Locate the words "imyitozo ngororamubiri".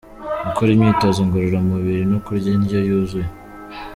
0.71-2.03